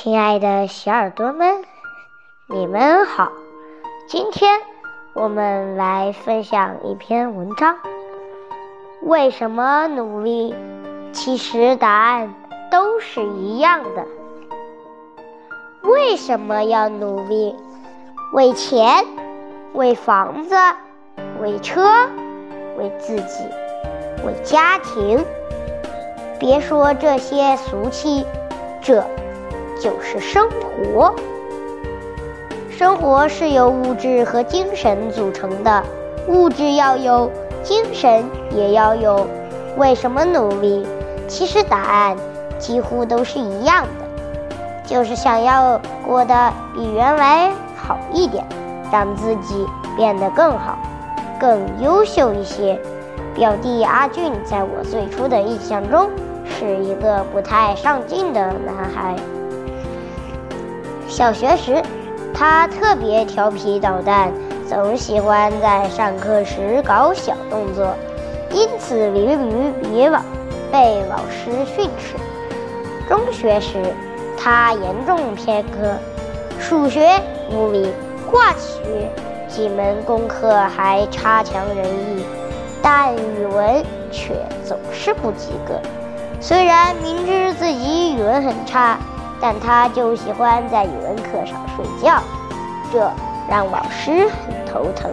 [0.00, 1.64] 亲爱的小耳朵们，
[2.46, 3.32] 你们好！
[4.06, 4.60] 今天
[5.12, 7.76] 我们来分享一篇文章。
[9.02, 10.54] 为什么努力？
[11.12, 12.32] 其实答案
[12.70, 14.06] 都是一样的。
[15.82, 17.56] 为什么要努力？
[18.32, 19.04] 为钱？
[19.72, 20.54] 为房子？
[21.42, 21.82] 为车？
[22.78, 23.42] 为自己？
[24.24, 25.24] 为家庭？
[26.38, 28.24] 别说这些俗气，
[28.80, 29.04] 这。
[29.80, 31.14] 就是生活，
[32.70, 35.84] 生活是由物质和精神组成的，
[36.26, 37.30] 物质要有，
[37.62, 39.26] 精神也要有。
[39.76, 40.86] 为什么努力？
[41.28, 42.16] 其实答案
[42.58, 44.04] 几乎都是一样的，
[44.84, 48.44] 就是想要过得比原来好一点，
[48.90, 50.78] 让自己变得更好、
[51.38, 52.80] 更优秀一些。
[53.34, 56.10] 表弟阿俊在我最初的印象中
[56.44, 59.14] 是一个不太上进的男孩。
[61.18, 61.82] 小学时，
[62.32, 64.32] 他特别调皮捣蛋，
[64.68, 67.92] 总喜欢在上课时搞小动作，
[68.52, 70.24] 因此屡屡别往
[70.70, 72.14] 被老师训斥。
[73.08, 73.82] 中学时，
[74.38, 75.98] 他严重偏科，
[76.60, 77.92] 数学、物理、
[78.30, 79.10] 化学
[79.48, 82.24] 几门功课还差强人意，
[82.80, 85.80] 但语文却总是不及格。
[86.40, 88.96] 虽然明知自己语文很差。
[89.40, 92.20] 但他就喜欢在语文课上睡觉，
[92.92, 93.10] 这
[93.48, 95.10] 让老师很头疼。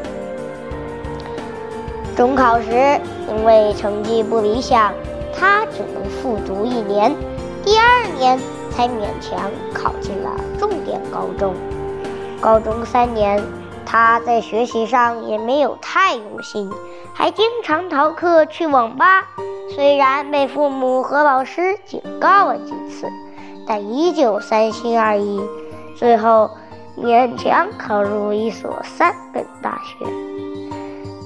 [2.15, 4.93] 中考时，因为成绩不理想，
[5.37, 7.13] 他只能复读一年，
[7.63, 8.39] 第二年
[8.71, 11.53] 才勉强考进了重点高中。
[12.39, 13.43] 高中三年，
[13.85, 16.71] 他在学习上也没有太用心，
[17.13, 19.25] 还经常逃课去网吧。
[19.75, 23.07] 虽然被父母和老师警告了几次。
[23.67, 25.41] 但依旧三心二意，
[25.95, 26.49] 最后
[26.97, 30.05] 勉强考入一所三本大学。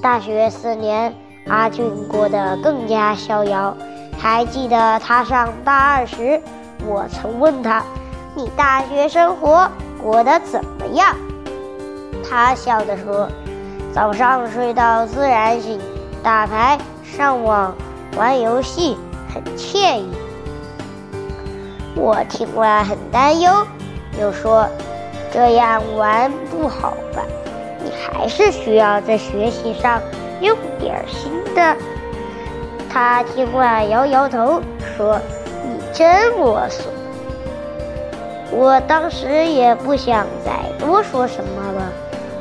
[0.02, 1.14] 大学四年，
[1.46, 3.76] 阿俊过得更加逍遥。
[4.18, 6.40] 还记得他上大二时，
[6.86, 7.82] 我曾问他
[8.34, 9.68] ：“你大学生活
[10.02, 11.14] 过得怎么样？”
[12.28, 13.28] 他笑着说
[13.92, 15.78] ：“早上睡到自然醒，
[16.22, 17.74] 打牌、上网、
[18.16, 18.96] 玩游戏，
[19.34, 20.10] 很惬意。”
[22.00, 23.52] 我听了很担忧，
[24.18, 24.66] 又说
[25.30, 27.22] ：“这样玩不好吧？
[27.84, 30.00] 你还是需要在学习上
[30.40, 31.76] 用点心的。”
[32.90, 34.62] 他听了摇摇头，
[34.96, 35.20] 说
[35.62, 36.84] ：“你真啰嗦。”
[38.50, 40.52] 我当时也不想再
[40.84, 41.92] 多说什么了。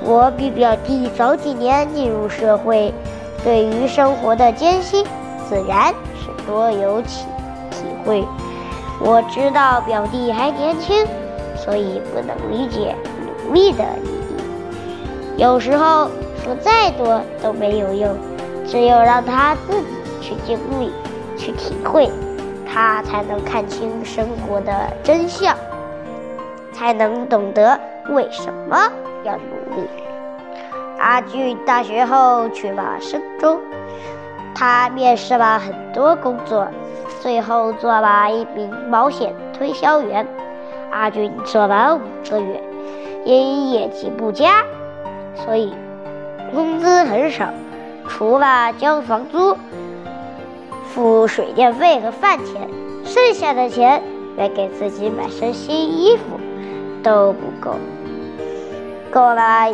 [0.01, 2.93] 我比表弟早几年进入社会，
[3.43, 5.05] 对于生活的艰辛，
[5.49, 7.25] 自然是多有体
[7.69, 8.23] 体会。
[9.01, 11.05] 我知道表弟还年轻，
[11.55, 12.93] 所以不能理解
[13.45, 15.37] 努力的意义。
[15.37, 16.09] 有时候
[16.43, 18.13] 说再多都没有用，
[18.67, 19.87] 只有让他自己
[20.21, 20.91] 去经历、
[21.37, 22.11] 去体会，
[22.71, 25.55] 他才能看清生活的真相，
[26.73, 27.79] 才能懂得
[28.09, 28.91] 为什么
[29.23, 29.87] 要努力。
[30.99, 33.57] 阿俊大学后去了深州，
[34.53, 36.67] 他面试了很多工作。
[37.21, 40.25] 最后做了一名保险推销员，
[40.91, 42.63] 阿俊做了五个月，
[43.25, 44.63] 因业绩不佳，
[45.35, 45.73] 所以
[46.53, 47.49] 工资很少，
[48.07, 49.57] 除了交房租、
[50.85, 52.69] 付水电费和饭钱，
[53.03, 54.01] 剩下的钱
[54.37, 56.39] 连给自己买身新衣服
[57.03, 57.75] 都不够。
[59.11, 59.73] 够了，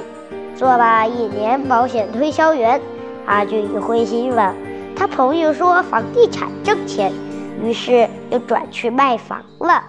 [0.55, 2.81] 做了一年保险推销员，
[3.25, 4.53] 阿俊灰心了。
[4.95, 7.11] 他朋友说房地产挣钱。
[7.61, 9.85] 于是又转去卖房了。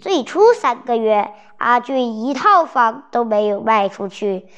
[0.00, 4.48] 最初三个月，阿俊一套房都没有卖出去。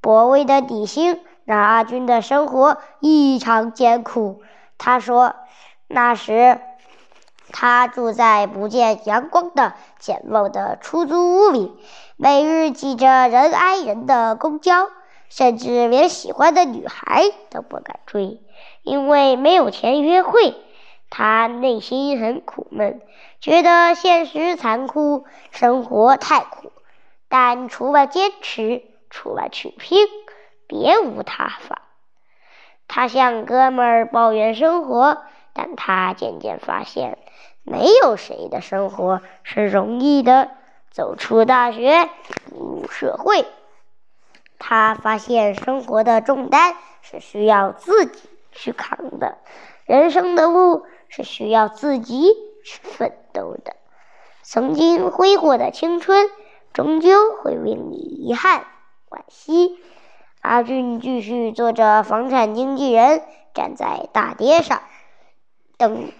[0.00, 4.42] 薄微的底薪让阿俊的生活异常艰苦。
[4.78, 5.34] 他说，
[5.88, 6.60] 那时
[7.50, 11.72] 他住在不见阳光的简陋的出租屋里，
[12.16, 14.88] 每日挤着人挨人的公交，
[15.28, 18.40] 甚至连喜欢的女孩都不敢追，
[18.82, 20.54] 因为没有钱约会。
[21.16, 23.00] 他内心很苦闷，
[23.38, 26.72] 觉得现实残酷，生活太苦，
[27.28, 30.08] 但除了坚持，除了去拼，
[30.66, 31.82] 别无他法。
[32.88, 35.22] 他向哥们儿抱怨生活，
[35.52, 37.16] 但他渐渐发现，
[37.62, 40.50] 没有谁的生活是容易的。
[40.90, 42.10] 走出大学，
[42.50, 43.46] 步入社会，
[44.58, 49.38] 他发现生活的重担是需要自己去扛的，
[49.86, 50.84] 人生的路。
[51.16, 52.26] 是需要自己
[52.64, 53.76] 去奋斗的。
[54.42, 56.28] 曾经挥霍的青春，
[56.72, 58.64] 终究会令你遗憾
[59.08, 59.78] 惋惜。
[60.40, 63.22] 阿俊继续做着房产经纪人，
[63.54, 64.82] 站在大街上，
[65.78, 66.10] 等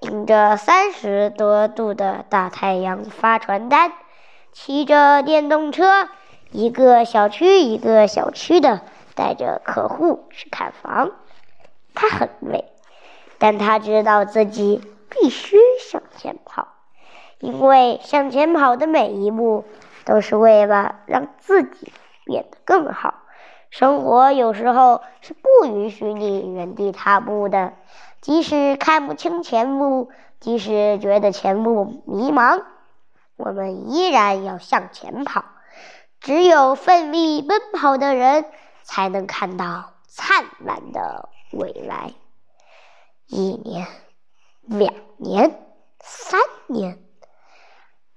[0.00, 3.92] 顶着三十多度的大太阳发传单，
[4.50, 6.08] 骑着电动车，
[6.52, 8.80] 一个小区一个小区的
[9.14, 11.10] 带着客户去看房。
[11.92, 12.69] 他很累，
[13.40, 16.68] 但他知道自己必须向前跑。
[17.40, 19.64] 因为向前跑的每一步，
[20.04, 21.90] 都是为了让自己
[22.26, 23.14] 变得更好。
[23.70, 27.72] 生活有时候是不允许你原地踏步的，
[28.20, 32.62] 即使看不清前路，即使觉得前路迷茫，
[33.36, 35.44] 我们依然要向前跑。
[36.20, 38.44] 只有奋力奔跑的人，
[38.82, 42.10] 才能看到灿烂的未来。
[43.32, 43.86] 一年，
[44.62, 45.56] 两年，
[46.00, 46.98] 三年。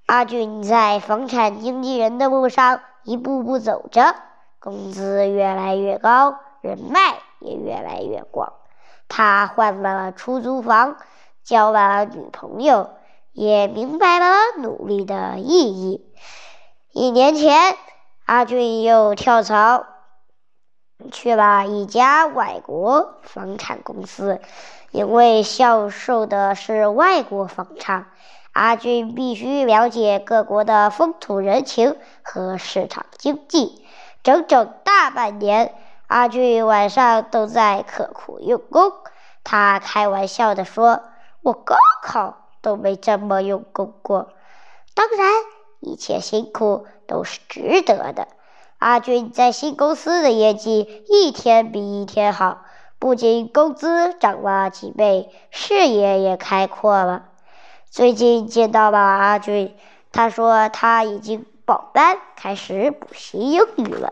[0.07, 4.15] 阿俊在房产经纪人的路上一步步走着，
[4.59, 8.53] 工资越来越高，人脉也越来越广。
[9.07, 10.97] 他换了出租房，
[11.43, 12.89] 交了女朋友，
[13.33, 16.11] 也明白了努力的意义。
[16.91, 17.77] 一年前，
[18.25, 19.85] 阿俊又跳槽
[21.11, 24.41] 去了一家外国房产公司，
[24.91, 28.07] 因为销售的是外国房产。
[28.51, 33.83] 阿俊必须了解各国的风土人情和市场经济。
[34.21, 35.73] 整整大半年，
[36.07, 38.93] 阿俊晚上都在刻苦用功。
[39.43, 41.01] 他开玩笑地说
[41.41, 44.29] ：“我高考都没这么用功过。”
[44.93, 45.27] 当然，
[45.79, 48.27] 一切辛苦都是值得的。
[48.83, 52.65] 阿俊在新公司的业绩一天比一天好，
[52.99, 57.29] 不仅工资涨了几倍，视野也开阔了。
[57.89, 59.73] 最近见到了阿俊，
[60.11, 64.11] 他说他已经报班开始补习英语了。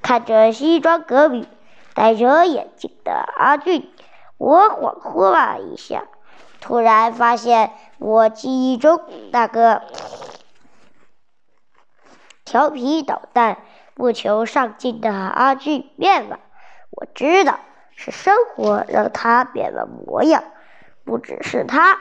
[0.00, 1.44] 看着西装革履、
[1.92, 3.90] 戴着眼镜的阿俊，
[4.36, 6.04] 我恍惚了一下，
[6.60, 9.00] 突然发现我记忆中
[9.32, 9.82] 那个
[12.44, 13.58] 调皮捣蛋、
[13.98, 16.38] 不求上进的阿俊变了。
[16.90, 17.58] 我知道
[17.96, 20.44] 是生活让他变了模样，
[21.04, 21.98] 不只是他。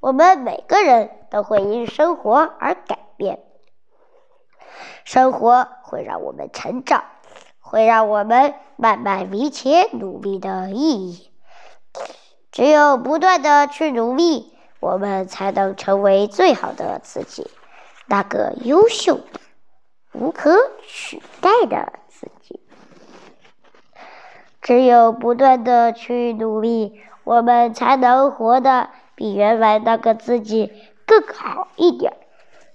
[0.00, 3.40] 我们每个人都会因生活而改变，
[5.04, 7.04] 生活会让我们成长，
[7.60, 11.30] 会让我们慢慢理解努力的意义。
[12.50, 17.50] 只有不断的去努力，我们才能成为最好的自己，
[18.06, 19.20] 那个优秀、
[20.14, 22.60] 无可取代的自己。
[24.62, 28.88] 只有不断的去努力，我们才能活得。
[29.16, 30.72] 比原来那个自己
[31.06, 32.16] 更好一点。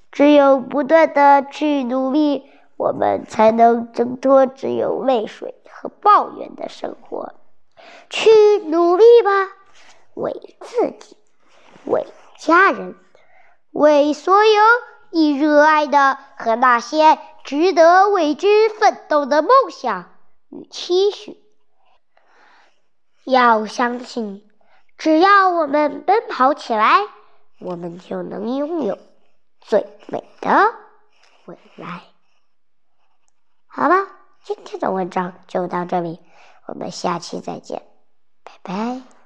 [0.10, 7.34] 只有不断的去努力，我们才能挣脱只有泪水和抱怨的生活。
[8.10, 8.30] 去
[8.68, 9.50] 努力吧，
[10.14, 10.32] 为
[10.62, 11.18] 自己，
[11.84, 12.08] 为
[12.38, 12.96] 家人，
[13.72, 14.62] 为所有
[15.12, 20.12] 你热爱的和那些值得为之奋斗的梦想
[20.50, 21.38] 与期许。
[23.24, 24.46] 要相信。
[24.98, 27.00] 只要我们奔跑起来，
[27.60, 28.98] 我们就能拥有
[29.62, 30.74] 最美的
[31.46, 32.02] 未来。
[33.66, 33.96] 好了，
[34.44, 36.20] 今天的文章就到这里，
[36.66, 37.82] 我们下期再见，
[38.44, 39.19] 拜拜。